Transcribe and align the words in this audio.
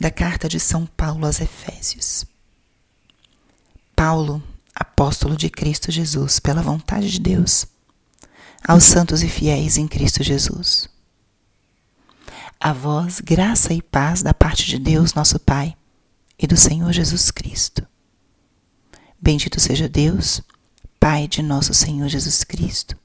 da 0.00 0.10
carta 0.10 0.48
de 0.48 0.58
São 0.58 0.86
Paulo 0.86 1.24
aos 1.24 1.40
Efésios. 1.40 2.24
Paulo, 3.94 4.42
apóstolo 4.74 5.36
de 5.36 5.48
Cristo 5.48 5.92
Jesus, 5.92 6.40
pela 6.40 6.62
vontade 6.62 7.10
de 7.10 7.20
Deus, 7.20 7.66
aos 8.66 8.84
santos 8.84 9.22
e 9.22 9.28
fiéis 9.28 9.76
em 9.76 9.86
Cristo 9.86 10.22
Jesus. 10.22 10.88
A 12.58 12.72
vós, 12.72 13.20
graça 13.20 13.72
e 13.72 13.80
paz 13.80 14.22
da 14.22 14.34
parte 14.34 14.66
de 14.66 14.78
Deus, 14.78 15.14
nosso 15.14 15.38
Pai, 15.38 15.76
e 16.38 16.46
do 16.46 16.56
Senhor 16.56 16.92
Jesus 16.92 17.30
Cristo. 17.30 17.86
Bendito 19.20 19.60
seja 19.60 19.88
Deus, 19.88 20.42
Pai 20.98 21.28
de 21.28 21.42
nosso 21.42 21.72
Senhor 21.72 22.08
Jesus 22.08 22.42
Cristo. 22.42 22.96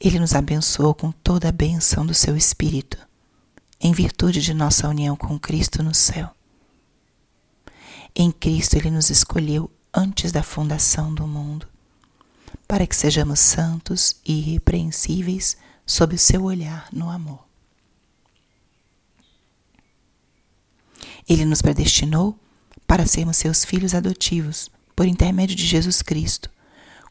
Ele 0.00 0.18
nos 0.18 0.34
abençoou 0.34 0.94
com 0.94 1.10
toda 1.10 1.48
a 1.48 1.52
benção 1.52 2.06
do 2.06 2.14
seu 2.14 2.36
Espírito 2.36 3.07
em 3.80 3.92
virtude 3.92 4.40
de 4.40 4.52
nossa 4.52 4.88
união 4.88 5.16
com 5.16 5.38
Cristo 5.38 5.82
no 5.82 5.94
céu. 5.94 6.30
Em 8.14 8.30
Cristo 8.32 8.76
Ele 8.76 8.90
nos 8.90 9.10
escolheu 9.10 9.70
antes 9.94 10.32
da 10.32 10.42
fundação 10.42 11.14
do 11.14 11.26
mundo, 11.26 11.66
para 12.66 12.86
que 12.86 12.96
sejamos 12.96 13.40
santos 13.40 14.16
e 14.24 14.38
irrepreensíveis 14.40 15.56
sob 15.86 16.14
o 16.14 16.18
seu 16.18 16.44
olhar 16.44 16.88
no 16.92 17.08
amor. 17.08 17.44
Ele 21.28 21.44
nos 21.44 21.62
predestinou 21.62 22.38
para 22.86 23.06
sermos 23.06 23.36
seus 23.36 23.64
filhos 23.64 23.94
adotivos 23.94 24.70
por 24.96 25.06
intermédio 25.06 25.54
de 25.54 25.66
Jesus 25.66 26.02
Cristo, 26.02 26.50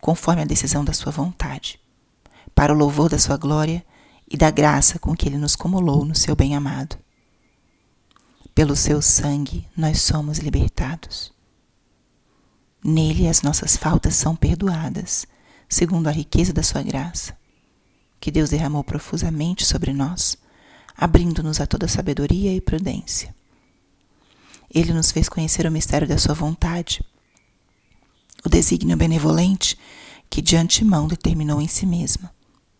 conforme 0.01 0.41
a 0.41 0.45
decisão 0.45 0.83
da 0.83 0.93
sua 0.93 1.11
vontade, 1.11 1.79
para 2.53 2.73
o 2.73 2.77
louvor 2.77 3.09
da 3.09 3.19
sua 3.19 3.37
glória 3.37 3.85
e 4.29 4.35
da 4.35 4.51
graça 4.51 4.99
com 4.99 5.15
que 5.15 5.27
ele 5.27 5.37
nos 5.37 5.55
cumulou 5.55 6.03
no 6.03 6.13
seu 6.13 6.35
bem-amado. 6.35 6.97
Pelo 8.53 8.75
seu 8.75 9.01
sangue 9.01 9.65
nós 9.75 10.01
somos 10.01 10.39
libertados. 10.39 11.31
Nele 12.83 13.27
as 13.27 13.41
nossas 13.41 13.77
faltas 13.77 14.15
são 14.15 14.35
perdoadas, 14.35 15.25
segundo 15.69 16.07
a 16.07 16.11
riqueza 16.11 16.51
da 16.51 16.63
sua 16.63 16.81
graça, 16.83 17.37
que 18.19 18.31
Deus 18.31 18.49
derramou 18.49 18.83
profusamente 18.83 19.65
sobre 19.65 19.93
nós, 19.93 20.37
abrindo-nos 20.95 21.61
a 21.61 21.67
toda 21.67 21.87
sabedoria 21.87 22.53
e 22.53 22.61
prudência. 22.61 23.33
Ele 24.73 24.91
nos 24.91 25.11
fez 25.11 25.29
conhecer 25.29 25.65
o 25.65 25.71
mistério 25.71 26.07
da 26.07 26.17
sua 26.17 26.33
vontade, 26.33 27.03
o 28.45 28.49
desígnio 28.49 28.97
benevolente 28.97 29.77
que 30.29 30.41
de 30.41 30.57
antemão 30.57 31.07
determinou 31.07 31.61
em 31.61 31.67
si 31.67 31.85
mesma 31.85 32.31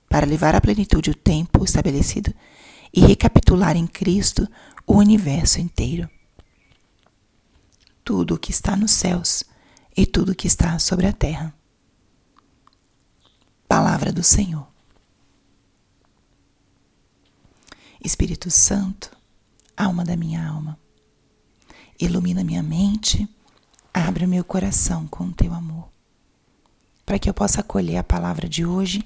para 0.10 0.26
levar 0.26 0.56
à 0.56 0.62
plenitude 0.62 1.12
o 1.12 1.16
tempo 1.16 1.64
estabelecido 1.64 2.34
e 2.94 3.02
recapitular 3.02 3.76
em 3.76 3.86
Cristo 3.86 4.48
o 4.86 4.98
universo 4.98 5.60
inteiro. 5.60 6.10
Tudo 8.04 8.36
o 8.36 8.40
que 8.40 8.52
está 8.52 8.76
nos 8.76 8.92
céus 8.92 9.44
e 9.96 10.06
tudo 10.06 10.32
o 10.32 10.36
que 10.36 10.48
está 10.48 10.80
sobre 10.80 11.08
a 11.08 11.14
terra. 11.14 11.54
Palavra 13.68 14.14
do 14.14 14.24
Senhor. 14.24 14.66
Espírito 18.02 18.50
Santo, 18.50 19.12
alma 19.76 20.06
da 20.06 20.16
minha 20.16 20.48
alma, 20.48 20.80
ilumina 22.00 22.44
minha 22.44 22.64
mente, 22.64 23.28
abre 23.94 24.26
meu 24.26 24.44
coração 24.44 25.08
com 25.08 25.26
o 25.26 25.34
teu 25.34 25.54
amor, 25.54 25.90
para 27.06 27.20
que 27.20 27.30
eu 27.30 27.34
possa 27.34 27.60
acolher 27.60 27.98
a 27.98 28.04
palavra 28.04 28.48
de 28.48 28.66
hoje 28.66 29.04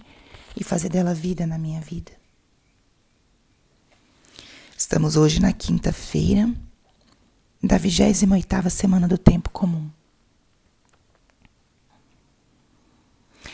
e 0.56 0.64
fazer 0.64 0.90
dela 0.90 1.14
vida 1.14 1.46
na 1.46 1.58
minha 1.58 1.82
vida. 1.82 2.12
Estamos 4.78 5.16
hoje 5.16 5.40
na 5.40 5.54
quinta-feira 5.54 6.52
da 7.62 7.80
28ª 7.80 8.70
semana 8.70 9.08
do 9.08 9.18
tempo 9.18 9.50
comum. 9.52 9.90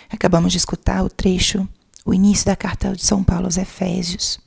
Acabamos 0.09 0.53
de 0.53 0.57
escutar 0.57 1.03
o 1.03 1.09
trecho, 1.09 1.67
o 2.05 2.13
início 2.13 2.45
da 2.45 2.55
carta 2.55 2.95
de 2.95 3.05
São 3.05 3.23
Paulo 3.23 3.45
aos 3.45 3.57
Efésios, 3.57 4.39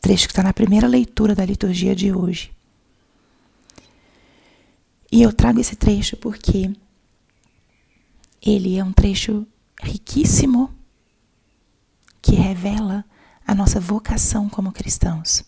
trecho 0.00 0.26
que 0.26 0.32
está 0.32 0.42
na 0.42 0.54
primeira 0.54 0.86
leitura 0.86 1.34
da 1.34 1.44
liturgia 1.44 1.94
de 1.94 2.10
hoje. 2.12 2.50
E 5.12 5.22
eu 5.22 5.32
trago 5.32 5.60
esse 5.60 5.76
trecho 5.76 6.16
porque 6.16 6.70
ele 8.40 8.78
é 8.78 8.84
um 8.84 8.92
trecho 8.92 9.46
riquíssimo 9.82 10.74
revela 12.48 13.04
a 13.46 13.54
nossa 13.54 13.78
vocação 13.78 14.48
como 14.48 14.72
cristãos. 14.72 15.44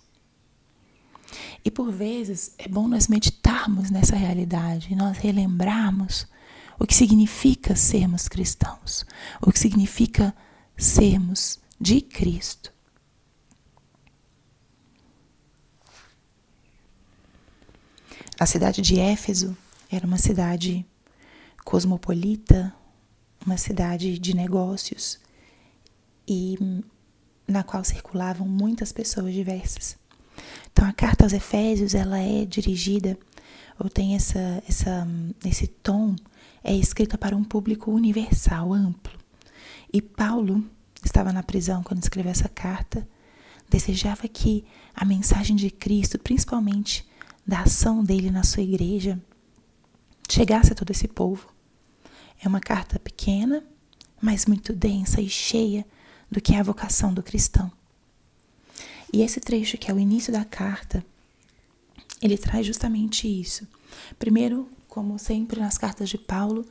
E 1.64 1.70
por 1.70 1.90
vezes 1.90 2.54
é 2.58 2.68
bom 2.68 2.88
nós 2.88 3.08
meditarmos 3.08 3.90
nessa 3.90 4.16
realidade, 4.16 4.94
nós 4.94 5.16
relembrarmos 5.18 6.26
o 6.78 6.86
que 6.86 6.94
significa 6.94 7.76
sermos 7.76 8.28
cristãos, 8.28 9.04
o 9.40 9.52
que 9.52 9.58
significa 9.58 10.34
sermos 10.76 11.58
de 11.80 12.00
Cristo. 12.00 12.72
A 18.38 18.46
cidade 18.46 18.80
de 18.80 18.98
Éfeso 18.98 19.56
era 19.90 20.06
uma 20.06 20.16
cidade 20.16 20.86
cosmopolita, 21.64 22.74
uma 23.44 23.58
cidade 23.58 24.18
de 24.18 24.34
negócios 24.34 25.18
e 26.30 26.56
na 27.46 27.64
qual 27.64 27.82
circulavam 27.82 28.46
muitas 28.46 28.92
pessoas 28.92 29.34
diversas. 29.34 29.98
Então 30.72 30.88
a 30.88 30.92
carta 30.92 31.24
aos 31.24 31.32
Efésios 31.32 31.92
ela 31.92 32.20
é 32.20 32.44
dirigida 32.44 33.18
ou 33.76 33.90
tem 33.90 34.14
essa, 34.14 34.62
essa 34.68 35.08
esse 35.44 35.66
tom 35.66 36.14
é 36.62 36.72
escrita 36.72 37.18
para 37.18 37.36
um 37.36 37.42
público 37.42 37.90
universal, 37.90 38.72
amplo. 38.72 39.18
E 39.92 40.00
Paulo 40.00 40.64
estava 41.04 41.32
na 41.32 41.42
prisão 41.42 41.82
quando 41.82 42.00
escreveu 42.00 42.30
essa 42.30 42.48
carta, 42.48 43.06
desejava 43.68 44.28
que 44.28 44.64
a 44.94 45.04
mensagem 45.04 45.56
de 45.56 45.68
Cristo, 45.68 46.16
principalmente 46.16 47.04
da 47.44 47.62
ação 47.62 48.04
dele 48.04 48.30
na 48.30 48.44
sua 48.44 48.62
igreja, 48.62 49.20
chegasse 50.30 50.70
a 50.70 50.76
todo 50.76 50.92
esse 50.92 51.08
povo. 51.08 51.52
É 52.40 52.46
uma 52.46 52.60
carta 52.60 53.00
pequena, 53.00 53.64
mas 54.22 54.46
muito 54.46 54.72
densa 54.72 55.20
e 55.20 55.28
cheia 55.28 55.84
do 56.30 56.40
que 56.40 56.54
é 56.54 56.60
a 56.60 56.64
vocação 56.64 57.12
do 57.12 57.22
cristão. 57.22 57.70
E 59.12 59.22
esse 59.22 59.40
trecho, 59.40 59.76
que 59.76 59.90
é 59.90 59.94
o 59.94 59.98
início 59.98 60.32
da 60.32 60.44
carta, 60.44 61.04
ele 62.22 62.38
traz 62.38 62.66
justamente 62.66 63.26
isso. 63.26 63.66
Primeiro, 64.18 64.68
como 64.86 65.18
sempre 65.18 65.60
nas 65.60 65.76
cartas 65.76 66.08
de 66.08 66.18
Paulo, 66.18 66.64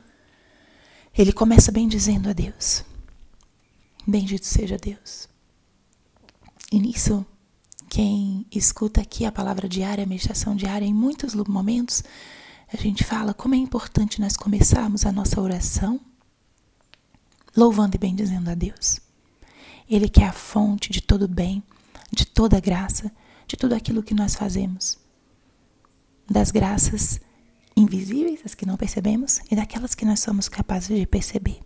ele 1.16 1.32
começa 1.32 1.70
bem 1.70 1.88
dizendo 1.88 2.30
a 2.30 2.32
Deus: 2.32 2.84
Bendito 4.06 4.46
seja 4.46 4.78
Deus. 4.78 5.28
E 6.72 6.78
nisso, 6.78 7.26
quem 7.88 8.46
escuta 8.50 9.00
aqui 9.00 9.24
a 9.24 9.32
palavra 9.32 9.68
diária, 9.68 10.04
a 10.04 10.06
meditação 10.06 10.54
diária, 10.54 10.86
em 10.86 10.94
muitos 10.94 11.34
momentos, 11.34 12.04
a 12.72 12.76
gente 12.76 13.02
fala 13.02 13.34
como 13.34 13.54
é 13.54 13.58
importante 13.58 14.20
nós 14.20 14.36
começarmos 14.36 15.04
a 15.04 15.10
nossa 15.10 15.40
oração 15.40 16.00
louvando 17.56 17.96
e 17.96 17.98
bendizendo 17.98 18.48
a 18.48 18.54
Deus. 18.54 19.00
Ele 19.90 20.08
que 20.08 20.22
é 20.22 20.26
a 20.26 20.32
fonte 20.32 20.92
de 20.92 21.00
todo 21.00 21.26
bem, 21.26 21.62
de 22.12 22.24
toda 22.24 22.60
graça, 22.60 23.10
de 23.46 23.56
tudo 23.56 23.74
aquilo 23.74 24.04
que 24.04 24.14
nós 24.14 24.36
fazemos. 24.36 24.96
Das 26.30 26.52
graças 26.52 27.20
invisíveis, 27.76 28.40
as 28.44 28.54
que 28.54 28.64
não 28.64 28.76
percebemos, 28.76 29.40
e 29.50 29.56
daquelas 29.56 29.96
que 29.96 30.04
nós 30.04 30.20
somos 30.20 30.48
capazes 30.48 30.96
de 30.96 31.06
perceber. 31.06 31.60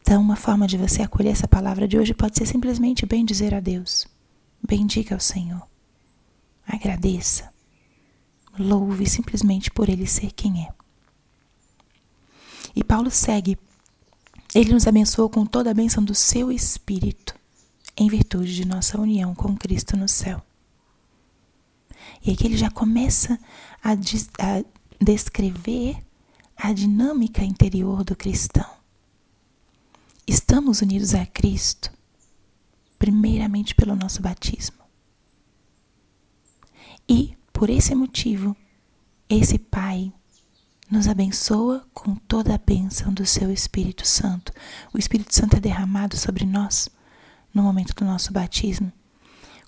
Então, 0.00 0.20
uma 0.20 0.34
forma 0.34 0.66
de 0.66 0.76
você 0.76 1.02
acolher 1.02 1.30
essa 1.30 1.46
palavra 1.46 1.86
de 1.86 1.96
hoje 1.96 2.12
pode 2.12 2.36
ser 2.36 2.46
simplesmente 2.46 3.06
bem 3.06 3.24
dizer 3.24 3.54
a 3.54 3.60
Deus. 3.60 4.08
Bendiga 4.60 5.14
ao 5.14 5.20
Senhor. 5.20 5.62
Agradeça. 6.66 7.52
Louve 8.58 9.08
simplesmente 9.08 9.70
por 9.70 9.88
Ele 9.88 10.06
ser 10.06 10.32
quem 10.32 10.64
é. 10.64 10.68
E 12.74 12.82
Paulo 12.82 13.10
segue 13.10 13.56
ele 14.54 14.72
nos 14.72 14.86
abençoou 14.86 15.30
com 15.30 15.46
toda 15.46 15.70
a 15.70 15.74
bênção 15.74 16.04
do 16.04 16.14
seu 16.14 16.52
Espírito, 16.52 17.34
em 17.96 18.08
virtude 18.08 18.54
de 18.54 18.66
nossa 18.66 19.00
união 19.00 19.34
com 19.34 19.56
Cristo 19.56 19.96
no 19.96 20.08
céu. 20.08 20.42
E 22.24 22.30
aqui 22.30 22.46
ele 22.46 22.56
já 22.56 22.70
começa 22.70 23.38
a, 23.82 23.92
a 23.92 24.64
descrever 25.00 25.96
a 26.56 26.72
dinâmica 26.72 27.42
interior 27.42 28.04
do 28.04 28.14
cristão. 28.14 28.70
Estamos 30.26 30.82
unidos 30.82 31.14
a 31.14 31.26
Cristo, 31.26 31.90
primeiramente 32.98 33.74
pelo 33.74 33.96
nosso 33.96 34.22
batismo. 34.22 34.82
E, 37.08 37.36
por 37.52 37.68
esse 37.68 37.94
motivo, 37.94 38.56
esse 39.28 39.58
Pai 39.58 40.12
nos 40.92 41.08
abençoa 41.08 41.82
com 41.94 42.14
toda 42.14 42.54
a 42.54 42.58
bênção 42.58 43.14
do 43.14 43.24
seu 43.24 43.50
Espírito 43.50 44.06
Santo. 44.06 44.52
O 44.92 44.98
Espírito 44.98 45.34
Santo 45.34 45.56
é 45.56 45.60
derramado 45.60 46.18
sobre 46.18 46.44
nós 46.44 46.90
no 47.54 47.62
momento 47.62 47.94
do 47.94 48.04
nosso 48.04 48.30
batismo, 48.30 48.92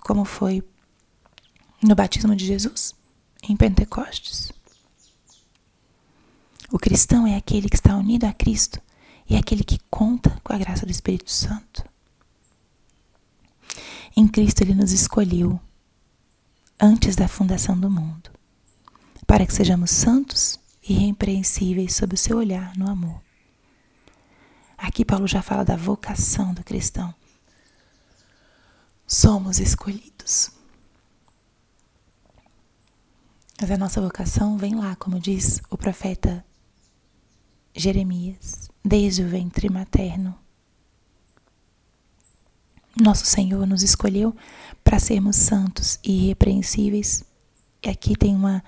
como 0.00 0.26
foi 0.26 0.62
No 1.82 1.94
batismo 1.94 2.36
de 2.36 2.44
Jesus? 2.44 2.94
Em 3.42 3.56
Pentecostes? 3.56 4.52
O 6.70 6.78
cristão 6.78 7.26
é 7.26 7.36
aquele 7.36 7.70
que 7.70 7.76
está 7.76 7.96
unido 7.96 8.24
a 8.24 8.32
Cristo 8.34 8.78
e 9.28 9.34
é 9.34 9.38
aquele 9.38 9.64
que 9.64 9.78
conta 9.90 10.38
com 10.44 10.52
a 10.52 10.58
graça 10.58 10.84
do 10.84 10.92
Espírito 10.92 11.30
Santo. 11.30 11.84
Em 14.14 14.28
Cristo 14.28 14.60
ele 14.60 14.74
nos 14.74 14.92
escolheu 14.92 15.58
antes 16.78 17.16
da 17.16 17.28
fundação 17.28 17.78
do 17.80 17.90
mundo, 17.90 18.30
para 19.26 19.46
que 19.46 19.54
sejamos 19.54 19.90
santos 19.90 20.62
irrepreensíveis 20.86 21.94
sob 21.94 22.14
o 22.14 22.19
seu 22.19 22.36
olhar 22.36 22.76
no 22.76 22.88
amor. 22.88 23.20
Aqui 24.76 25.04
Paulo 25.04 25.26
já 25.26 25.40
fala 25.40 25.64
da 25.64 25.76
vocação 25.76 26.52
do 26.52 26.62
cristão. 26.62 27.14
Somos 29.06 29.58
escolhidos. 29.58 30.50
Mas 33.60 33.70
a 33.70 33.78
nossa 33.78 34.00
vocação 34.00 34.58
vem 34.58 34.75
lá, 34.75 34.96
como 34.96 35.19
diz 35.19 35.62
o 35.70 35.76
profeta 35.76 36.44
Jeremias, 37.75 38.69
desde 38.84 39.22
o 39.22 39.28
ventre 39.28 39.70
materno. 39.70 40.38
Nosso 42.96 43.25
Senhor 43.26 43.66
nos 43.66 43.82
escolheu 43.82 44.36
para 44.82 44.98
sermos 44.98 45.36
santos 45.36 45.98
e 46.04 46.25
irrepreensíveis. 46.25 47.25
E 47.82 47.88
aqui 47.88 48.16
tem 48.16 48.34
uma 48.34 48.62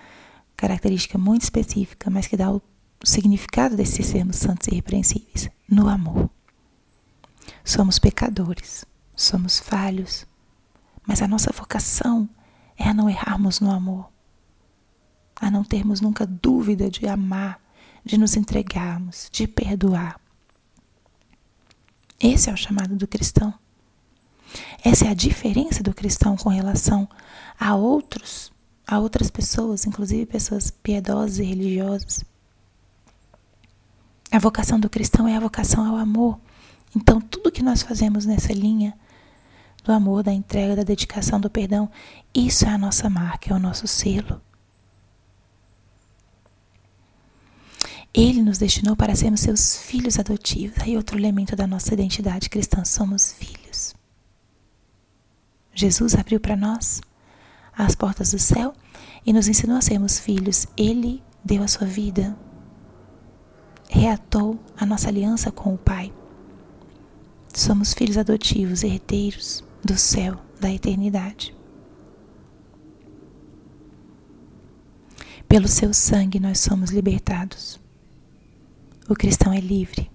característica 0.56 1.18
muito 1.18 1.42
específica, 1.42 2.10
mas 2.10 2.26
que 2.26 2.36
dá 2.36 2.50
o 2.50 2.62
significado 3.04 3.76
desse 3.76 4.02
sermos 4.02 4.36
santos 4.36 4.68
e 4.68 4.72
irrepreensíveis: 4.72 5.48
no 5.68 5.88
amor. 5.88 6.30
Somos 7.64 7.98
pecadores, 7.98 8.84
somos 9.14 9.58
falhos, 9.58 10.26
mas 11.06 11.20
a 11.20 11.28
nossa 11.28 11.52
vocação 11.52 12.28
é 12.76 12.88
a 12.88 12.94
não 12.94 13.10
errarmos 13.10 13.60
no 13.60 13.70
amor, 13.70 14.08
a 15.34 15.50
não 15.50 15.64
termos 15.64 16.00
nunca 16.00 16.26
dúvida 16.26 16.90
de 16.90 17.06
amar, 17.06 17.60
de 18.04 18.16
nos 18.16 18.36
entregarmos, 18.36 19.28
de 19.32 19.46
perdoar. 19.46 20.20
Esse 22.20 22.48
é 22.48 22.52
o 22.52 22.56
chamado 22.56 22.96
do 22.96 23.06
cristão. 23.06 23.52
Essa 24.82 25.06
é 25.06 25.08
a 25.08 25.14
diferença 25.14 25.82
do 25.82 25.92
cristão 25.92 26.36
com 26.36 26.48
relação 26.48 27.08
a 27.58 27.74
outros, 27.74 28.52
a 28.86 28.98
outras 28.98 29.30
pessoas, 29.30 29.86
inclusive 29.86 30.24
pessoas 30.26 30.70
piedosas 30.70 31.38
e 31.38 31.44
religiosas. 31.44 32.24
A 34.30 34.38
vocação 34.38 34.78
do 34.78 34.88
cristão 34.88 35.26
é 35.26 35.36
a 35.36 35.40
vocação 35.40 35.84
ao 35.84 35.96
amor. 35.96 36.38
Então, 36.94 37.20
tudo 37.20 37.50
que 37.50 37.62
nós 37.62 37.82
fazemos 37.82 38.24
nessa 38.24 38.52
linha 38.52 38.96
do 39.82 39.92
amor, 39.92 40.22
da 40.22 40.32
entrega, 40.32 40.76
da 40.76 40.82
dedicação, 40.82 41.40
do 41.40 41.50
perdão, 41.50 41.90
isso 42.34 42.64
é 42.64 42.68
a 42.68 42.78
nossa 42.78 43.08
marca, 43.10 43.52
é 43.52 43.56
o 43.56 43.58
nosso 43.58 43.86
selo. 43.86 44.40
Ele 48.12 48.42
nos 48.42 48.56
destinou 48.56 48.96
para 48.96 49.14
sermos 49.14 49.40
seus 49.40 49.76
filhos 49.76 50.18
adotivos. 50.18 50.78
Aí 50.80 50.96
outro 50.96 51.18
elemento 51.18 51.54
da 51.54 51.66
nossa 51.66 51.92
identidade 51.92 52.48
cristã, 52.48 52.84
somos 52.84 53.32
filhos. 53.32 53.94
Jesus 55.74 56.14
abriu 56.14 56.40
para 56.40 56.56
nós 56.56 57.00
as 57.76 57.94
portas 57.94 58.32
do 58.32 58.38
céu 58.38 58.72
e 59.24 59.32
nos 59.32 59.48
ensinou 59.48 59.76
a 59.76 59.82
sermos 59.82 60.18
filhos. 60.18 60.66
Ele 60.76 61.22
deu 61.44 61.62
a 61.62 61.68
sua 61.68 61.86
vida, 61.86 62.36
reatou 63.88 64.58
a 64.76 64.86
nossa 64.86 65.08
aliança 65.08 65.52
com 65.52 65.74
o 65.74 65.78
Pai. 65.78 66.12
Somos 67.52 67.94
filhos 67.94 68.18
adotivos, 68.18 68.82
herdeiros 68.82 69.64
do 69.84 69.96
céu, 69.96 70.36
da 70.60 70.70
eternidade. 70.70 71.54
Pelo 75.48 75.68
seu 75.68 75.94
sangue 75.94 76.40
nós 76.40 76.58
somos 76.60 76.90
libertados. 76.90 77.80
O 79.08 79.14
cristão 79.14 79.52
é 79.52 79.60
livre. 79.60 80.10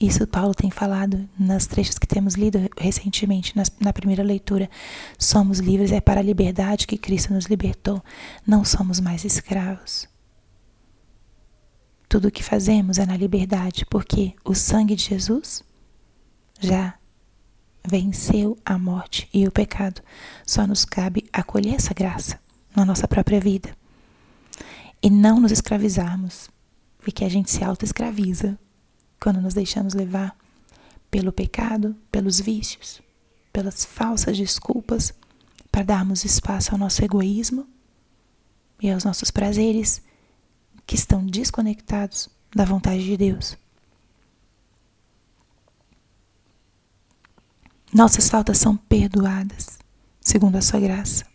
Isso 0.00 0.26
Paulo 0.26 0.54
tem 0.54 0.70
falado 0.70 1.28
nas 1.38 1.66
trechos 1.66 1.98
que 1.98 2.06
temos 2.06 2.34
lido 2.34 2.58
recentemente, 2.78 3.54
nas, 3.54 3.70
na 3.78 3.92
primeira 3.92 4.22
leitura. 4.22 4.70
Somos 5.18 5.58
livres, 5.58 5.92
é 5.92 6.00
para 6.00 6.20
a 6.20 6.22
liberdade 6.22 6.86
que 6.86 6.96
Cristo 6.96 7.34
nos 7.34 7.44
libertou. 7.44 8.02
Não 8.46 8.64
somos 8.64 8.98
mais 8.98 9.26
escravos. 9.26 10.08
Tudo 12.08 12.28
o 12.28 12.30
que 12.30 12.42
fazemos 12.42 12.96
é 12.96 13.04
na 13.04 13.16
liberdade, 13.16 13.84
porque 13.90 14.34
o 14.42 14.54
sangue 14.54 14.96
de 14.96 15.04
Jesus 15.04 15.62
já 16.58 16.94
venceu 17.86 18.56
a 18.64 18.78
morte 18.78 19.28
e 19.34 19.46
o 19.46 19.52
pecado. 19.52 20.00
Só 20.46 20.66
nos 20.66 20.86
cabe 20.86 21.28
acolher 21.30 21.74
essa 21.74 21.92
graça 21.92 22.40
na 22.74 22.86
nossa 22.86 23.06
própria 23.06 23.38
vida 23.38 23.76
e 25.02 25.10
não 25.10 25.38
nos 25.38 25.52
escravizarmos 25.52 26.48
porque 26.98 27.24
a 27.24 27.28
gente 27.28 27.50
se 27.50 27.62
auto-escraviza 27.62 28.58
quando 29.20 29.40
nos 29.40 29.54
deixamos 29.54 29.92
levar 29.92 30.34
pelo 31.10 31.30
pecado, 31.30 31.94
pelos 32.10 32.40
vícios, 32.40 33.02
pelas 33.52 33.84
falsas 33.84 34.38
desculpas 34.38 35.12
para 35.70 35.82
darmos 35.84 36.24
espaço 36.24 36.72
ao 36.72 36.78
nosso 36.78 37.04
egoísmo 37.04 37.66
e 38.80 38.90
aos 38.90 39.04
nossos 39.04 39.30
prazeres 39.30 40.02
que 40.86 40.94
estão 40.94 41.24
desconectados 41.24 42.28
da 42.54 42.64
vontade 42.64 43.04
de 43.04 43.16
Deus. 43.16 43.56
Nossas 47.92 48.30
faltas 48.30 48.58
são 48.58 48.76
perdoadas, 48.76 49.78
segundo 50.20 50.56
a 50.56 50.62
sua 50.62 50.80
graça. 50.80 51.26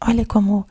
Olha 0.00 0.24
como 0.24 0.66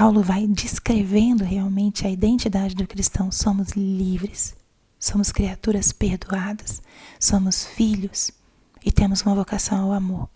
Paulo 0.00 0.22
vai 0.22 0.46
descrevendo 0.46 1.44
realmente 1.44 2.06
a 2.06 2.10
identidade 2.10 2.74
do 2.74 2.86
cristão. 2.86 3.30
Somos 3.30 3.72
livres, 3.72 4.56
somos 4.98 5.30
criaturas 5.30 5.92
perdoadas, 5.92 6.80
somos 7.18 7.66
filhos 7.66 8.30
e 8.82 8.90
temos 8.90 9.20
uma 9.20 9.34
vocação 9.34 9.78
ao 9.78 9.92
amor. 9.92 10.26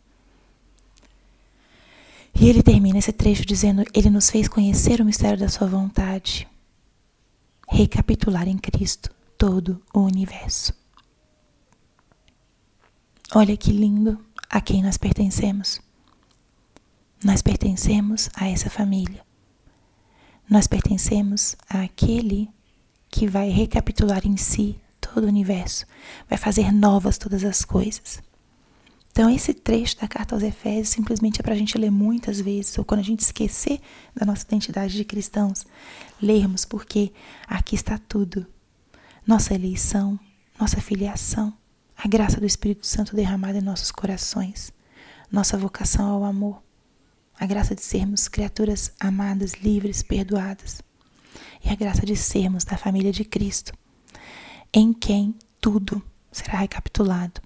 E 2.39 2.47
ele 2.47 2.63
termina 2.63 2.99
esse 2.99 3.11
trecho 3.11 3.47
dizendo: 3.47 3.83
Ele 3.95 4.11
nos 4.11 4.29
fez 4.29 4.49
conhecer 4.49 5.01
o 5.01 5.05
mistério 5.07 5.39
da 5.39 5.49
Sua 5.49 5.67
vontade, 5.67 6.47
recapitular 7.67 8.47
em 8.47 8.59
Cristo 8.59 9.09
todo 9.39 9.81
o 9.95 10.01
universo. 10.01 10.75
Olha 13.35 13.57
que 13.57 13.73
lindo 13.73 14.23
a 14.51 14.61
quem 14.61 14.83
nós 14.83 14.99
pertencemos. 14.99 15.81
Nós 17.25 17.41
pertencemos 17.41 18.29
a 18.35 18.47
essa 18.47 18.69
família. 18.69 19.25
Nós 20.49 20.67
pertencemos 20.67 21.57
àquele 21.69 22.49
que 23.11 23.27
vai 23.27 23.49
recapitular 23.49 24.27
em 24.27 24.37
si 24.37 24.79
todo 25.01 25.25
o 25.25 25.29
universo, 25.29 25.87
vai 26.29 26.39
fazer 26.39 26.73
novas 26.73 27.19
todas 27.19 27.45
as 27.45 27.65
coisas. 27.65 28.23
Então, 29.13 29.31
esse 29.31 29.55
trecho 29.55 29.97
da 30.01 30.09
carta 30.09 30.35
aos 30.35 30.43
Efésios 30.43 30.89
simplesmente 30.89 31.39
é 31.39 31.43
para 31.43 31.55
a 31.55 31.57
gente 31.57 31.79
ler 31.79 31.91
muitas 31.91 32.41
vezes, 32.41 32.77
ou 32.77 32.85
quando 32.85 32.99
a 32.99 33.05
gente 33.05 33.21
esquecer 33.21 33.81
da 34.13 34.27
nossa 34.27 34.43
identidade 34.43 34.93
de 34.93 35.05
cristãos, 35.05 35.65
lermos, 36.21 36.65
porque 36.65 37.13
aqui 37.47 37.77
está 37.77 37.97
tudo: 37.97 38.45
nossa 39.25 39.55
eleição, 39.55 40.19
nossa 40.59 40.81
filiação, 40.81 41.55
a 41.97 42.09
graça 42.09 42.41
do 42.41 42.47
Espírito 42.47 42.87
Santo 42.89 43.15
derramada 43.15 43.59
em 43.59 43.63
nossos 43.63 43.93
corações, 43.93 44.73
nossa 45.31 45.57
vocação 45.57 46.07
ao 46.09 46.25
amor, 46.25 46.61
a 47.39 47.47
graça 47.47 47.75
de 47.75 47.83
sermos 47.83 48.29
criaturas 48.29 48.93
amadas, 48.99 49.55
livres, 49.55 50.03
perdoadas, 50.03 50.83
e 51.65 51.71
a 51.71 51.75
graça 51.75 52.05
de 52.05 52.17
sermos 52.17 52.65
da 52.65 52.77
família 52.77 53.13
de 53.13 53.25
Cristo, 53.25 53.73
em 54.73 54.93
quem 54.93 55.35
tudo 55.61 56.03
será 56.31 56.59
recapitulado. 56.59 57.41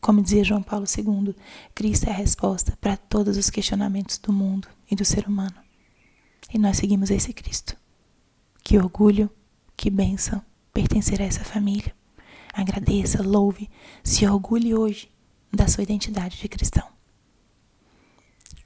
Como 0.00 0.20
dizia 0.20 0.42
João 0.42 0.62
Paulo 0.62 0.84
II, 0.84 1.34
Cristo 1.74 2.08
é 2.08 2.10
a 2.10 2.16
resposta 2.16 2.76
para 2.80 2.96
todos 2.96 3.36
os 3.36 3.50
questionamentos 3.50 4.18
do 4.18 4.32
mundo 4.32 4.68
e 4.90 4.96
do 4.96 5.04
ser 5.04 5.28
humano. 5.28 5.54
E 6.52 6.58
nós 6.58 6.78
seguimos 6.78 7.10
esse 7.10 7.32
Cristo. 7.32 7.76
Que 8.64 8.78
orgulho, 8.78 9.30
que 9.76 9.90
bênção 9.90 10.42
pertencer 10.72 11.20
a 11.20 11.24
essa 11.24 11.44
família. 11.44 11.94
Agradeça, 12.52 13.22
louve, 13.22 13.70
se 14.02 14.26
orgulhe 14.26 14.74
hoje 14.74 15.10
da 15.52 15.68
sua 15.68 15.84
identidade 15.84 16.38
de 16.38 16.48
cristão. 16.48 16.91